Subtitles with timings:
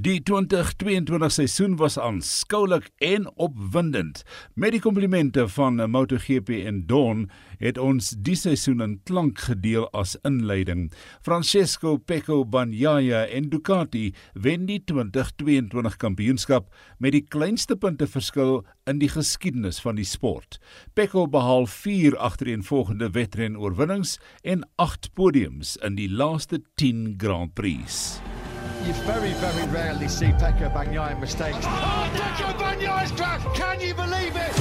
[0.00, 4.22] Die 2022 seisoen was aanskoulik en opwindend.
[4.56, 7.26] Met die komplimente van MotoGP en Dawn
[7.60, 10.86] het ons die seisoen in klank gedeel as inleiding.
[11.20, 19.12] Francesco Pecco Bagnaia en Ducati wen die 2022 kampioenskap met die kleinste punteverskil in die
[19.12, 20.62] geskiedenis van die sport.
[20.96, 28.16] Pecco behaal 4 agtereenvolgende wedren-oorwinnings en 8 podiums in die laaste 10 Grand Prix.
[28.84, 31.58] You very, very rarely see Pekka Bagnaia mistakes.
[31.62, 33.42] Oh, Pekka Bagnaia's crash!
[33.54, 34.56] Can you believe it?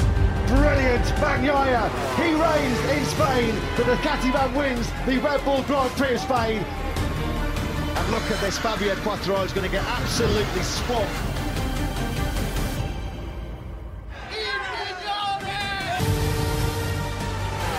[0.47, 1.87] Brilliant, Bagnaia!
[2.17, 3.55] He reigns in Spain.
[3.77, 6.65] But the Ducati man wins the Red Bull Grand Prix of Spain.
[7.95, 11.09] And look at this, Fabio Quattro is going to get absolutely swamped.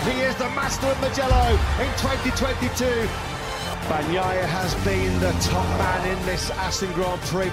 [0.05, 3.31] He is the master of Magello in 2022.
[3.89, 7.51] Bagnaia has been the top man in this Aston Grand Prix.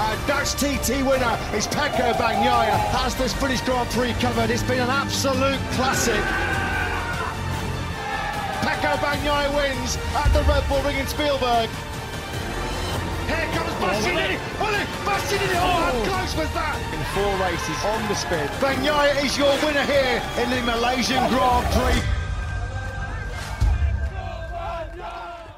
[0.00, 2.74] And Dutch TT winner is Pecco Bagnaia.
[2.96, 4.50] Has this British Grand Prix covered?
[4.50, 6.20] It's been an absolute classic.
[8.64, 11.68] Pecco Bagnaia wins at the Red Bull Ring in Spielberg.
[13.28, 14.38] Here comes Bastianini!
[14.60, 15.56] Ollie, Bastianini!
[15.56, 16.04] Oh, how oh.
[16.08, 16.76] close was that?
[16.90, 18.48] In four races on the spin.
[18.58, 21.28] Bagnaia is your winner here in the Malaysian oh.
[21.28, 22.21] Grand Prix.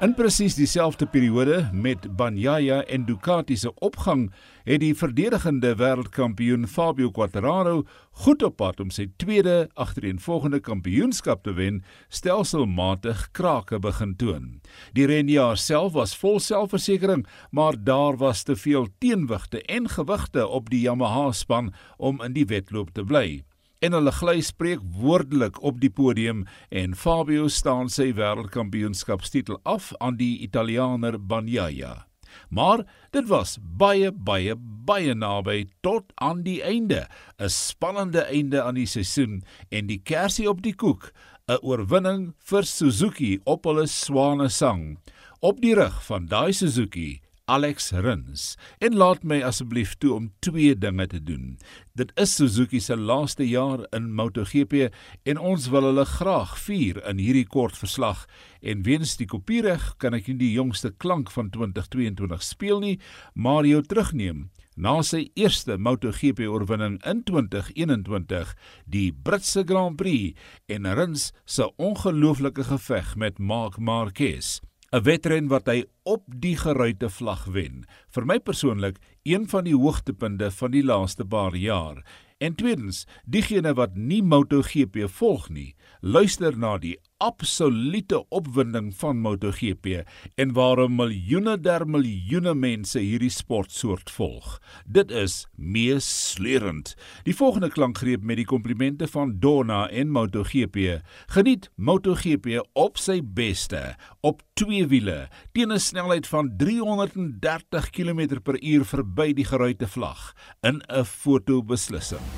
[0.03, 4.25] In presies dieselfde periode met Bagnaia en Ducati se opgang,
[4.67, 7.85] het die verdedigende wêreldkampioen Fabio Quartararo
[8.25, 11.79] goed op pad om sy tweede agtereenvolgende kampioenskap te wen,
[12.11, 14.51] stelselmatig krake begin toon.
[14.99, 17.23] Die renjaer self was vol selfversekering,
[17.55, 22.49] maar daar was te veel teenwigte en gewigte op die Yamaha span om in die
[22.51, 23.45] wedloop te bly
[23.79, 30.19] en hulle gly spreek woordelik op die podium en Fabio staan sy wêreldkampioenskapstitel af aan
[30.19, 32.05] die Italianer Bagnaia.
[32.49, 37.07] Maar dit was baie baie baie naby tot aan die einde,
[37.39, 41.11] 'n spannende einde aan die seisoen en die kersie op die koek,
[41.47, 44.99] 'n oorwinning vir Suzuki op hulle swane sang.
[45.39, 48.55] Op die rug van daai Suzuki Alex Rins.
[48.79, 51.57] En laat my asseblief toe om twee dinge te doen.
[51.93, 54.89] Dit is Suzuki se laaste jaar in MotoGP
[55.23, 58.25] en ons wil hulle graag vier in hierdie kort verslag.
[58.61, 62.97] En weens die kopiereg kan ek nie die jongste klank van 2022 speel nie,
[63.33, 68.51] maar jou terugneem na sy eerste MotoGP oorwinning in 2021,
[68.91, 70.35] die Britse Grand Prix
[70.67, 74.59] en Rins se ongelooflike geveg met Marc Marquez.
[74.93, 77.85] 'n wedren wat hy op die geruite vlag wen.
[78.13, 82.03] Vir my persoonlik een van die hoogtepunte van die laaste paar jaar.
[82.37, 85.69] En tweedens, diegene wat nie MotoGP volg nie,
[86.03, 90.01] luister na die absolute opwinding van MotoGP
[90.35, 94.57] en waarom miljoene der miljoene mense hierdie sportsoort volg.
[94.83, 96.91] Dit is meesleurend.
[97.23, 100.99] Die volgende klankgreep met die komplimente van Donna en MotoGP.
[101.37, 109.33] Geniet MotoGP op sy beste op twee wiele teen 'n snelheid van 330 km/h verby
[109.33, 112.34] die geruite vlag in 'n fotobeslissing.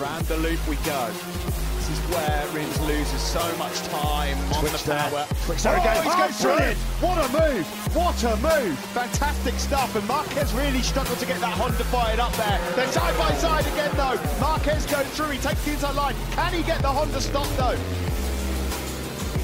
[0.00, 1.08] Around the loop we go.
[1.76, 5.26] This is where Rins loses so much time on Twitch the power.
[5.46, 5.96] Twitch there again.
[5.96, 6.78] Oh, He's going oh, brilliant.
[7.00, 7.66] What a move.
[7.96, 8.78] What a move.
[8.92, 9.96] Fantastic stuff.
[9.96, 12.60] And Marquez really struggled to get that Honda fired up there.
[12.74, 14.20] They're side by side again, though.
[14.38, 15.30] Marquez goes through.
[15.30, 16.14] He takes the inside line.
[16.32, 17.78] Can he get the Honda stop, though?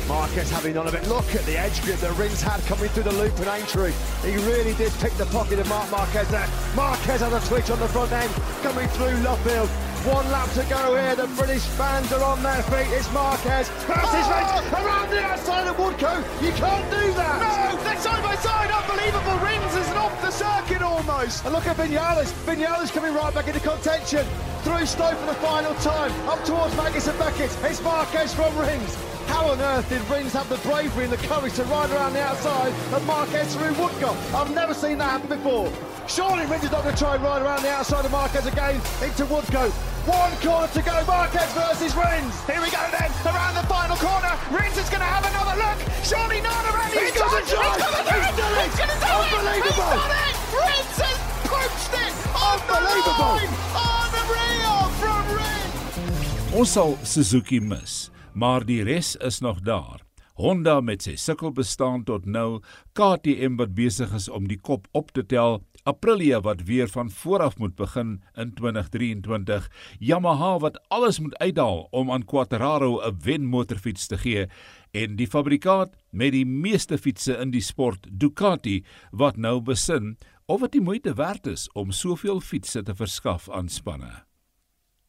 [0.08, 1.06] Marquez having none of it.
[1.08, 3.92] Look at the edge grip that Rins had coming through the loop in Aintree.
[4.20, 6.48] He really did pick the pocket of Mark Marquez there.
[6.76, 8.30] Marquez has a twitch on the front end
[8.60, 9.70] coming through Lovefield.
[10.04, 11.14] One lap to go here.
[11.14, 12.90] The British fans are on their feet.
[12.90, 13.68] It's Marquez.
[13.86, 14.60] Versus oh!
[14.60, 16.24] Rins around the outside of Woodcote.
[16.42, 17.38] You can't do that.
[17.38, 18.68] No, they're side by side.
[18.72, 19.38] Unbelievable.
[19.38, 21.44] Rins is off the circuit almost.
[21.44, 22.32] And look at Vinales.
[22.44, 24.26] Vinales coming right back into contention.
[24.62, 26.12] Through Stowe for the final time.
[26.28, 27.50] Up towards Magnus and Beckett.
[27.64, 28.94] It's Marquez from Rings.
[29.26, 32.22] How on earth did Rings have the bravery and the courage to ride around the
[32.22, 34.16] outside of Marquez through Woodcock?
[34.34, 35.66] I've never seen that happen before.
[36.06, 38.76] Surely Rins is not going to try and ride around the outside of Marquez again
[39.02, 39.72] into Woodcote.
[40.06, 40.94] One corner to go.
[41.06, 42.34] Marquez versus Rins.
[42.46, 43.10] Here we go then.
[43.26, 44.30] Around the final corner.
[44.54, 45.78] Rins is going to have another look.
[46.06, 47.82] Surely not around He's got a try.
[47.82, 48.62] He's going to do it.
[48.70, 49.90] He's going to do Unbelievable.
[49.90, 49.98] it.
[49.98, 50.34] He's done it.
[50.54, 51.18] Rins has
[51.50, 52.14] punched it.
[52.30, 53.91] Unbelievable.
[54.22, 56.54] Unreal from Rins.
[56.54, 60.00] Ons sal Suzuki mis, maar die res is nog daar.
[60.40, 62.62] Honda met sy sukkel bestaan tot nou,
[62.96, 67.56] KTM wat besig is om die kop op te tel Aprilia wat weer van vooraf
[67.58, 74.18] moet begin in 2023, Yamaha wat alles moet uithaal om aan Quattraro 'n wenmotorfiets te
[74.18, 74.46] gee
[74.92, 80.16] en die fabrikaat met die meeste fietsse in die sport, Ducati, wat nou besin
[80.52, 84.10] of dit die moeite werd is om soveel fietsse te verskaf aan spanne.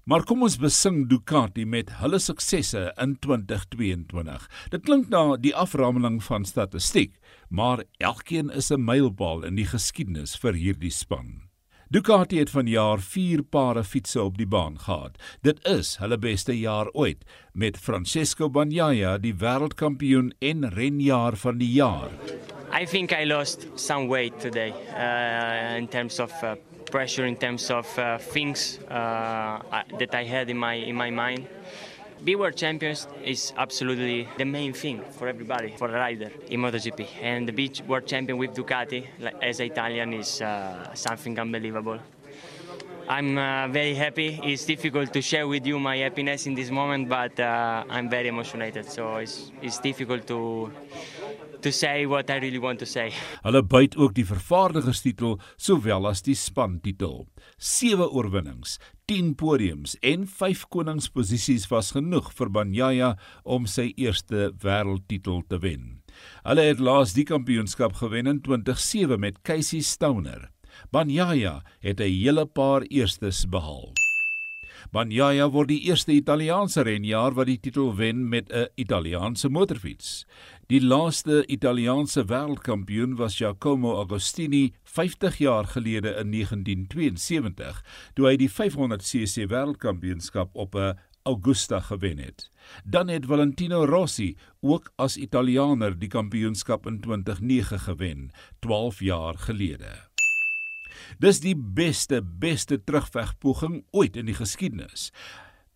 [0.07, 4.47] Maar kom ons besing Ducati met hulle suksesse in 2022.
[4.71, 7.15] Dit klink na die aframeling van statistiek,
[7.49, 11.49] maar elkeen is 'n mylpaal in die geskiedenis vir hierdie span.
[11.89, 15.17] Ducati het vanjaar 4 pare fietsse op die baan gehad.
[15.41, 17.23] Dit is hulle beste jaar ooit
[17.53, 22.11] met Francesco Bagnaia die wêreldkampioen en renjaer van die jaar.
[22.73, 26.55] I think I lost some weight today uh, in terms of uh,
[26.89, 29.61] pressure, in terms of uh, things uh,
[29.99, 31.47] that I had in my in my mind.
[32.23, 37.07] Be world champions is absolutely the main thing for everybody, for a rider in MotoGP.
[37.21, 39.05] And the beach world champion with Ducati,
[39.39, 41.99] as Italian, is uh, something unbelievable.
[43.07, 44.39] I'm uh, very happy.
[44.41, 48.71] It's difficult to share with you my happiness in this moment, but I'm very emotional.
[48.83, 50.71] So it's, it's difficult to
[51.63, 53.11] to say what I really want to say.
[53.43, 57.25] Hulle byt ook die vervaardigerstitel sowel as die spantitel.
[57.57, 58.77] 7 oorwinnings,
[59.11, 63.13] 10 podiums en 5 koningsposisies was genoeg vir Banyaya
[63.43, 66.03] om sy eerste wêreldtitel te wen.
[66.43, 70.51] Hulle het laas die kampioenskap gewen in 2007 met Casey Stoner.
[70.91, 73.93] Banyaya het 'n hele paar eerstes behaal.
[74.91, 80.25] Bagnaia word die eerste Italiaanse renjaer wat die titel wen met 'n Italiaanse motorfiets.
[80.71, 87.81] Die laaste Italiaanse wêreldkampioen was Giacomo Agostini 50 jaar gelede in 1972,
[88.15, 90.95] toe hy die 500cc wêreldkampioenskap op 'n
[91.27, 92.49] Augusta gewen het.
[92.83, 99.91] Dan het Valentino Rossi ook as Italianer die kampioenskap in 2009 gewen, 12 jaar gelede.
[101.19, 105.11] Dis die beste beste terugvegpoging ooit in die geskiedenis.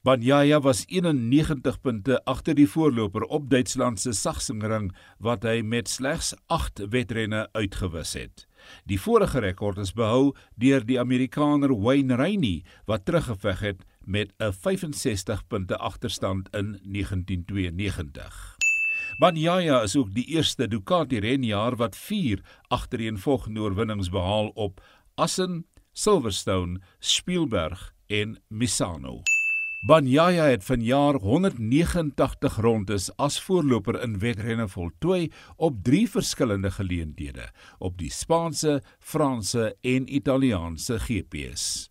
[0.08, 6.30] Banyaya was 91 punte agter die voorloper op Duitsland se Sachsenring wat hy met slegs
[6.48, 8.46] 8 wedrenne uitgewis het.
[8.88, 14.56] Die vorige rekord is behou deur die Amerikaner Wayne Rainey wat teruggeveg het met 'n
[14.56, 18.56] 65 punte agterstand in 1992.
[19.20, 22.40] Banyaya is ook die eerste Ducati renjaer wat 4
[22.70, 24.80] agtereenvolgende oorwinnings behaal op
[25.16, 29.24] Assen, Silverstone, Spielberg en Misano.
[29.86, 37.98] Banyaya het vanjaar 189 rondes as voorloper in wedrenne voltooi op 3 verskillende geleenthede op
[37.98, 41.90] die Spaanse, Franse en Italiaanse GP's.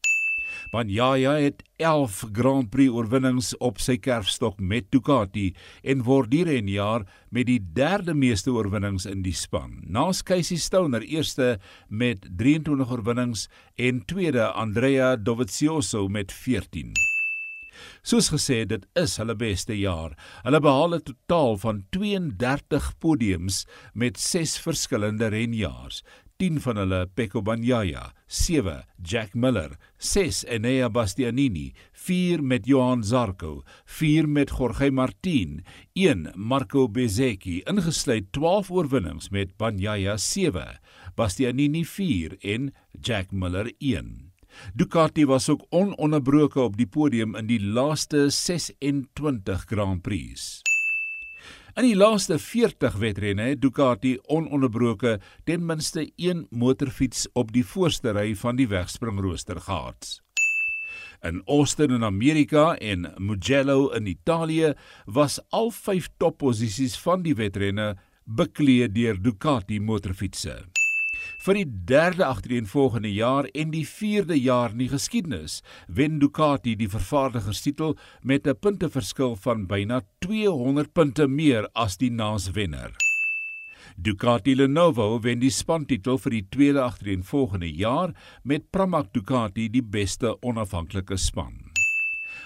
[0.73, 5.53] Bagnaia het 11 Grand Prix oorwinnings op sy kerfstok met Ducati
[5.83, 9.79] en word hier en jaar met die derde meeste oorwinnings in die span.
[9.87, 13.47] Naas Casey Stoner eerste met 23 oorwinnings
[13.77, 17.16] en tweede Andrea Dovizioso met 14.
[18.03, 20.17] Soos gesê, dit is hulle beste jaar.
[20.45, 26.03] Hulle behaal 'n totaal van 32 podiums met 6 verskillende renjaars.
[26.37, 33.63] 10 van hulle Pecco Bagnaia, 7 Jack Miller, 6 Enea Bastianini, 4 met Johan Zarco,
[33.85, 35.65] 4 met Jorge Martin,
[35.95, 40.79] 1 Marco Bezzecchi, ingesluit 12 oorwinnings met Bagnaia 7,
[41.17, 44.26] Bastianini 4 en Jack Miller 1.
[44.75, 50.63] Ducati was ook ononderbroke op die podium in die laaste 26 Grand Prix.
[51.77, 58.15] In die laaste 40 wedrenne het Ducati ononderbroke ten minste een motorfiets op die voorste
[58.17, 60.21] ry van die wegspringrooster gehad.
[61.21, 64.73] In Austin in Amerika en Mugello in Italië
[65.05, 70.59] was al 5 topposisies van die wedrenne bekleed deur Ducati motorfietsse
[71.47, 76.89] vir die derde agtereenvolgende jaar en die vierde jaar in die geskiedenis wen Ducati die
[76.91, 82.91] vervaardigerstitel met 'n punteverskil van byna 200 punte meer as die naaswenner.
[83.97, 88.13] Ducati Lenovo wen die spantitel vir die tweede agtereenvolgende jaar
[88.43, 91.55] met Pramac Ducati die beste onafhanklike span.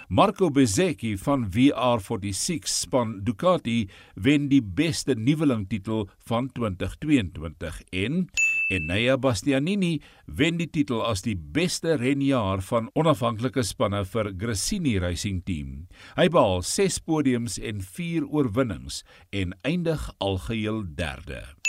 [0.08, 8.28] Marco Bezzecchi van VR46 span Ducati wen die beste nuweling titel van 2022 en
[8.70, 14.96] en Nea Bastianini wen die titel as die beste renjaer van onafhanklike spanne vir Gresini
[15.02, 15.86] Racing Team.
[16.16, 19.02] Hy behaal 6 podiums en 4 oorwinnings
[19.34, 21.59] en eindig algeheel derde.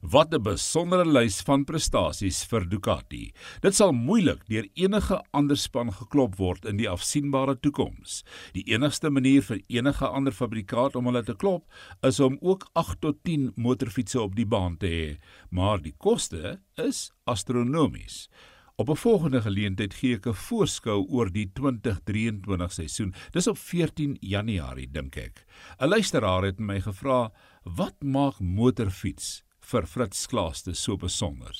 [0.00, 3.32] Wat 'n besondere lys van prestasies vir Ducati.
[3.60, 8.22] Dit sal moeilik deur enige ander span geklop word in die afsienbare toekoms.
[8.52, 11.66] Die enigste manier vir enige ander fabrikant om hulle te klop
[12.02, 15.18] is om ook 8 tot 10 motorfietsse op die baan te hê,
[15.50, 18.28] maar die koste is astronomies.
[18.76, 23.14] Op 'n volgende geleentheid gee ek 'n voorskou oor die 2023 seisoen.
[23.32, 25.44] Dis op 14 Januarie dink ek.
[25.80, 27.32] 'n Luisteraar het my gevra,
[27.64, 31.52] "Wat maak motorfiets vir Fritz Klaaste so besonder.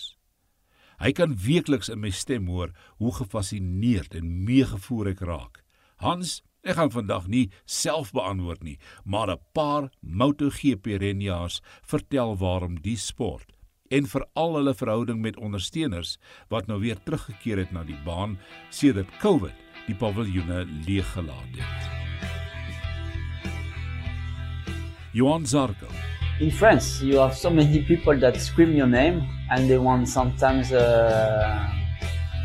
[0.99, 5.61] Hy kan weekliks in my stem hoor hoe gefassineerd en meegevoer ek raak.
[6.03, 12.81] Hans, ek gaan vandag nie self beantwoord nie, maar 'n paar MotoGP renjaars vertel waarom
[12.81, 13.53] die sport
[13.91, 18.39] en veral hulle verhouding met ondersteuners wat nou weer teruggekeer het na die baan
[18.71, 19.55] sedert COVID
[19.87, 21.81] die paviljoene leeggelaat het.
[25.13, 29.79] Johan Zarco in France, you have so many people that scream your name and they
[29.79, 31.69] want sometimes a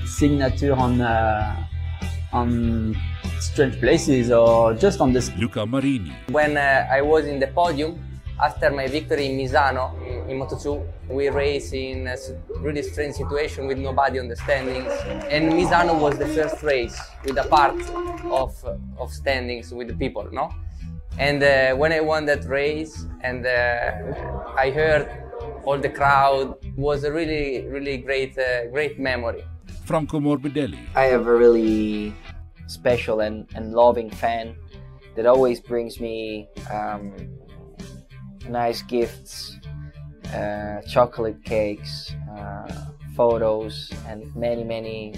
[0.06, 1.68] signature on uh,
[2.32, 2.98] on
[3.40, 5.22] strange places or just on the.
[5.38, 6.12] Luca Marini.
[6.30, 8.00] When uh, I was in the podium
[8.42, 9.94] after my victory in Misano
[10.28, 12.18] in Moto2, we raced in a
[12.60, 14.92] really strange situation with nobody on the standings.
[15.30, 17.80] And Misano was the first race with a part
[18.26, 18.58] of
[18.98, 20.50] of standings with the people, no?
[21.20, 23.92] And uh, when I won that race and uh,
[24.58, 25.08] I heard
[25.64, 29.44] all the crowd was a really, really great, uh, great memory.
[29.86, 30.80] Franco Morbidelli.
[30.96, 32.14] I have a really
[32.68, 34.56] special and, and loving fan
[35.16, 37.14] that always brings me um,
[38.50, 39.58] nice gifts,
[40.34, 45.14] uh, chocolate cakes, uh, photos, and many, many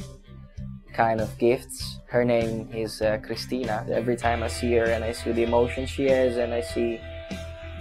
[0.96, 2.00] kind of gifts.
[2.08, 3.86] Her name is uh, Christina.
[3.92, 7.00] Every time I see her and I see the emotion she has and I see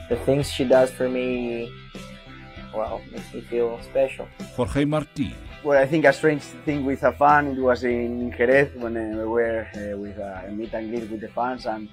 [0.09, 1.73] the things she does for me,
[2.75, 4.27] well, makes me feel special.
[4.57, 5.35] Jorge Marti.
[5.63, 9.17] Well, I think a strange thing with a fan, it was in Jerez when uh,
[9.17, 11.89] we were uh, with a meet and greet with the fans and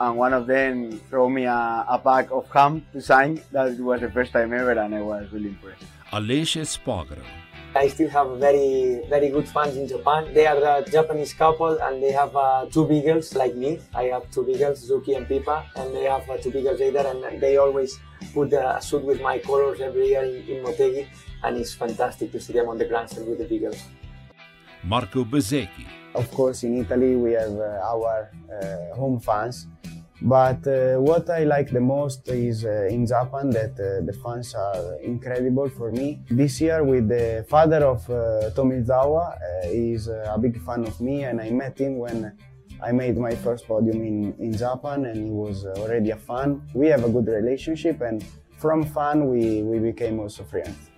[0.00, 3.40] and one of them threw me a, a pack of ham to sign.
[3.52, 5.84] That was the first time ever and I was really impressed.
[6.10, 7.22] Alessia Spagro.
[7.76, 10.32] I still have very very good fans in Japan.
[10.32, 13.80] They are a Japanese couple and they have uh, two beagles like me.
[13.94, 17.04] I have two beagles, Zuki and Pipa, and they have uh, two beagles either.
[17.06, 17.98] and they always
[18.32, 21.06] put a suit with my colors every year in, in Motegi
[21.42, 23.82] and it's fantastic to see them on the grandstand with the beagles.
[24.82, 25.86] Marco Bezzecchi.
[26.14, 29.66] Of course, in Italy we have uh, our uh, home fans
[30.24, 34.54] but uh, what I like the most is uh, in Japan that uh, the fans
[34.54, 36.22] are incredible for me.
[36.30, 40.98] This year with the father of uh, Tomizawa, uh, he's uh, a big fan of
[40.98, 42.32] me and I met him when
[42.82, 46.62] I made my first podium in, in Japan and he was already a fan.
[46.72, 48.24] We have a good relationship and
[48.56, 50.90] from fan we, we became also friends.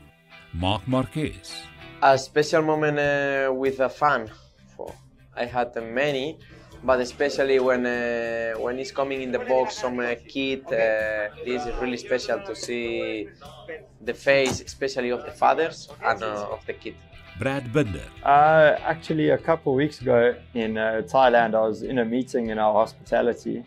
[0.52, 1.52] Mark Marquez.
[2.00, 2.97] A special moment
[3.59, 4.30] with a fan.
[5.37, 6.38] I had many
[6.86, 11.66] but especially when uh, when he's coming in the box some uh, kid uh, this
[11.66, 13.28] is really special to see
[14.08, 16.94] the face especially of the fathers and uh, of the kid
[17.38, 18.08] Brad Binder.
[18.22, 22.48] Uh, actually, a couple of weeks ago in uh, Thailand, I was in a meeting
[22.48, 23.62] in our hospitality,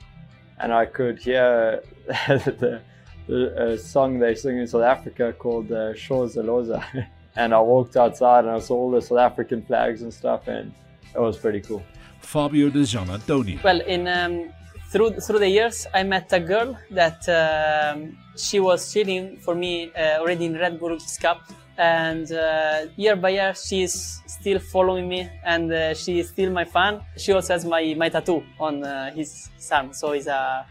[0.60, 2.82] and I could hear the,
[3.28, 6.84] the song they sing in South Africa called uh, Zaloza.
[7.36, 10.74] and I walked outside and I saw all the South African flags and stuff, and
[11.14, 11.84] it was pretty cool.
[12.22, 13.60] Fabio De Gianantonio.
[13.64, 14.52] Well, in um,
[14.92, 19.92] through through the years, I met a girl that um, she was cheering for me
[19.96, 21.42] uh, already in Red Bull Cup,
[21.78, 26.66] and uh, year by year she's still following me, and uh, she is still my
[26.66, 27.02] fan.
[27.18, 30.66] She also has my my tattoo on uh, his arm, so it's a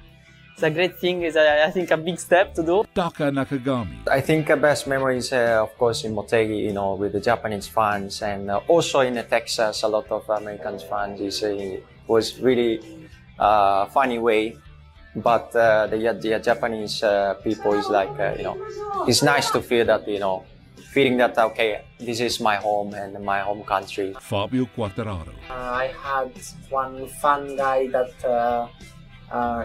[0.58, 1.22] it's a great thing.
[1.22, 2.84] It's a, I think a big step to do.
[2.92, 4.08] Taka Nakagami.
[4.10, 7.68] I think the best memories, uh, of course, in Motegi, you know, with the Japanese
[7.68, 11.20] fans, and uh, also in Texas, a lot of American fans.
[11.20, 12.80] It's a, was really
[13.38, 14.56] uh, funny way,
[15.14, 18.56] but uh, the, the Japanese uh, people is like, uh, you know,
[19.06, 20.44] it's nice to feel that, you know,
[20.90, 24.12] feeling that okay, this is my home and my home country.
[24.20, 25.32] Fabio Quattararo.
[25.50, 26.32] I had
[26.70, 28.66] one fun guy that uh,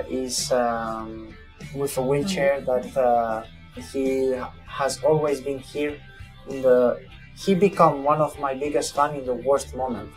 [0.10, 1.36] is um,
[1.76, 3.44] with a wheelchair that uh,
[3.92, 4.34] he
[4.68, 6.00] has always been here
[6.50, 7.00] in the
[7.36, 10.12] he become one of my biggest fan in the worst moment.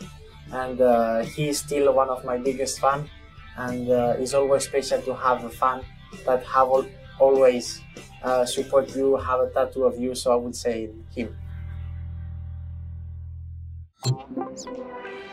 [0.52, 3.08] And uh, he is still one of my biggest fan.
[3.56, 5.82] And uh, it's always special to have a fan
[6.24, 7.80] that have al- always
[8.22, 11.36] uh, support you have a tattoo of you so i would say him.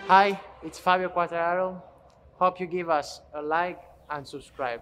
[0.08, 1.82] Hi it's fabio quattararo.
[2.40, 3.80] Hope you give us a like.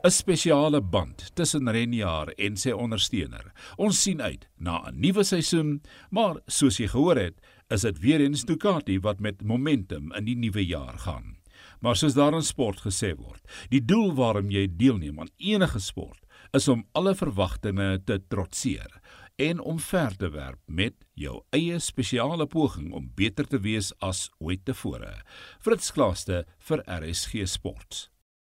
[0.04, 3.52] 'n Spesiale band tussen Renjaar en sy ondersteuner.
[3.78, 8.22] Ons sien uit na 'n nuwe seisoen, maar soos jy gehoor het, is dit weer
[8.22, 11.38] eens Ducati wat met momentum in die nuwe jaar gaan.
[11.80, 16.26] Maar soos daar in sport gesê word, die doel waarom jy deelneem aan enige sport
[16.52, 19.00] is om alle verwagtinge te trotseer
[19.42, 24.28] en om ver te werp met jou eie spesiale poging om beter te wees as
[24.40, 25.14] ooit tevore.
[25.60, 28.10] Fritz Klaaste vir RSG Sports.